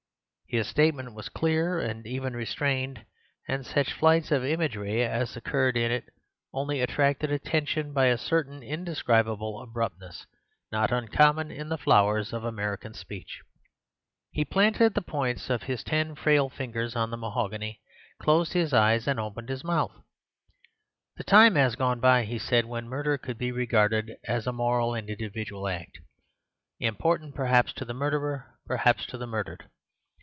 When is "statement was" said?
0.67-1.29